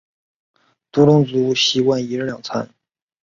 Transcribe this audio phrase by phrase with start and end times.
[0.91, 2.67] 独龙族习惯一日两餐。